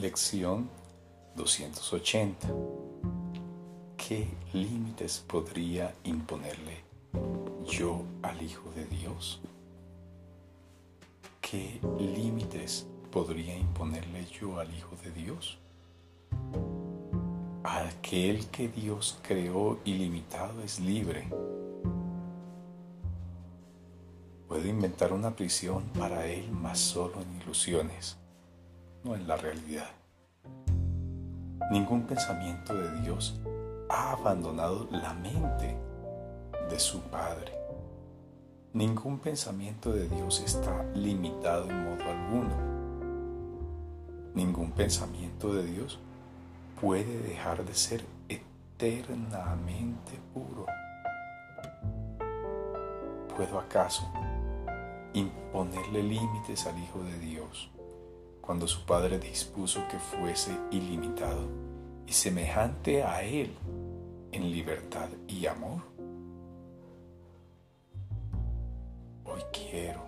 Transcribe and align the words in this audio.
Lección 0.00 0.70
280. 1.36 2.48
¿Qué 3.98 4.26
límites 4.54 5.22
podría 5.26 5.94
imponerle 6.04 6.82
yo 7.66 8.02
al 8.22 8.40
Hijo 8.40 8.70
de 8.74 8.86
Dios? 8.86 9.42
¿Qué 11.42 11.78
límites 11.98 12.86
podría 13.10 13.54
imponerle 13.54 14.24
yo 14.24 14.58
al 14.58 14.74
Hijo 14.74 14.96
de 15.04 15.10
Dios? 15.10 15.58
Aquel 17.62 18.46
que 18.46 18.68
Dios 18.68 19.18
creó 19.20 19.78
ilimitado 19.84 20.62
es 20.62 20.80
libre. 20.80 21.28
Puedo 24.48 24.66
inventar 24.66 25.12
una 25.12 25.36
prisión 25.36 25.84
para 25.98 26.26
él, 26.26 26.50
más 26.50 26.78
solo 26.78 27.20
en 27.20 27.42
ilusiones 27.42 28.21
no 29.04 29.14
en 29.14 29.26
la 29.26 29.36
realidad. 29.36 29.90
Ningún 31.70 32.06
pensamiento 32.06 32.74
de 32.74 33.00
Dios 33.00 33.40
ha 33.88 34.12
abandonado 34.12 34.88
la 34.90 35.14
mente 35.14 35.76
de 36.68 36.78
su 36.78 37.00
Padre. 37.02 37.52
Ningún 38.72 39.18
pensamiento 39.18 39.92
de 39.92 40.08
Dios 40.08 40.40
está 40.40 40.84
limitado 40.94 41.68
en 41.68 41.84
modo 41.84 42.04
alguno. 42.04 42.54
Ningún 44.34 44.72
pensamiento 44.72 45.52
de 45.54 45.64
Dios 45.64 45.98
puede 46.80 47.18
dejar 47.18 47.64
de 47.64 47.74
ser 47.74 48.04
eternamente 48.28 50.18
puro. 50.32 50.66
¿Puedo 53.36 53.58
acaso 53.58 54.10
imponerle 55.12 56.02
límites 56.02 56.66
al 56.66 56.78
Hijo 56.78 57.02
de 57.04 57.18
Dios? 57.18 57.71
Cuando 58.42 58.66
su 58.66 58.84
Padre 58.84 59.18
dispuso 59.18 59.86
que 59.88 59.98
fuese 59.98 60.50
ilimitado 60.72 61.48
y 62.06 62.12
semejante 62.12 63.04
a 63.04 63.22
Él 63.22 63.54
en 64.32 64.50
libertad 64.50 65.08
y 65.28 65.46
amor? 65.46 65.80
Hoy 69.24 69.40
quiero 69.52 70.02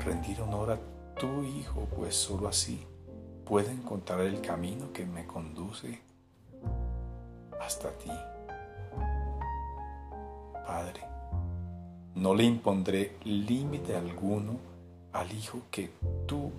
rendir 0.00 0.42
honor 0.42 0.72
a 0.72 0.80
tu 1.18 1.44
Hijo, 1.44 1.86
pues 1.96 2.16
sólo 2.16 2.48
así 2.48 2.84
puedo 3.44 3.70
encontrar 3.70 4.20
el 4.20 4.40
camino 4.40 4.92
que 4.92 5.06
me 5.06 5.26
conduce 5.26 6.00
hasta 7.60 7.90
ti. 7.98 8.10
Padre, 10.66 11.00
no 12.16 12.34
le 12.34 12.44
impondré 12.44 13.16
límite 13.24 13.96
alguno 13.96 14.58
al 15.12 15.32
Hijo 15.32 15.62
que 15.70 15.90
tú 16.26 16.52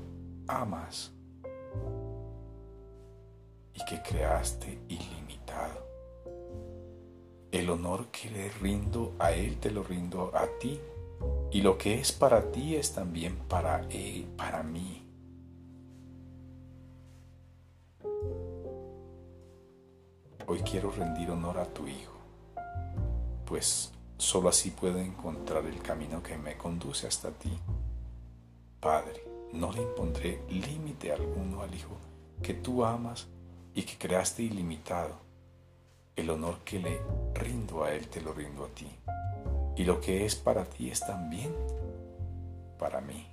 amas 0.52 1.14
y 3.74 3.86
que 3.86 4.02
creaste 4.02 4.80
ilimitado. 4.90 5.88
El 7.52 7.70
honor 7.70 8.08
que 8.12 8.30
le 8.30 8.50
rindo 8.50 9.14
a 9.20 9.32
Él 9.32 9.58
te 9.58 9.72
lo 9.72 9.84
rindo 9.84 10.32
a 10.34 10.48
ti 10.60 10.80
y 11.52 11.62
lo 11.62 11.78
que 11.78 12.00
es 12.00 12.12
para 12.12 12.52
ti 12.52 12.76
es 12.76 12.94
también 12.94 13.38
para 13.48 13.86
Él, 13.90 14.28
para 14.38 14.64
mí. 14.64 15.08
Hoy 20.48 20.60
quiero 20.62 20.92
rendir 20.92 21.32
honor 21.32 21.60
a 21.60 21.66
tu 21.66 21.88
Hijo, 21.88 22.18
pues 23.46 23.94
sólo 24.18 24.50
así 24.50 24.72
puedo 24.72 25.00
encontrar 25.00 25.66
el 25.66 25.82
camino 25.82 26.22
que 26.22 26.38
me 26.38 26.58
conduce 26.58 27.08
hasta 27.08 27.32
ti. 27.32 27.58
Padre, 28.80 29.31
no 29.54 29.72
le 29.72 29.82
impondré 29.82 30.42
límite 30.50 31.12
alguno 31.12 31.62
al 31.62 31.74
Hijo 31.74 31.98
que 32.42 32.54
tú 32.54 32.84
amas 32.84 33.28
y 33.74 33.84
que 33.84 33.98
creaste 33.98 34.44
ilimitado. 34.44 35.16
El 36.16 36.30
honor 36.30 36.60
que 36.66 36.80
le 36.80 37.00
rindo 37.34 37.84
a 37.84 37.94
Él 37.94 38.08
te 38.08 38.22
lo 38.22 38.34
rindo 38.34 38.66
a 38.66 38.70
ti. 38.70 38.88
Y 39.78 39.84
lo 39.86 40.02
que 40.02 40.26
es 40.26 40.36
para 40.36 40.66
ti 40.66 40.90
es 40.90 41.00
también 41.00 41.54
para 42.78 43.00
mí. 43.00 43.31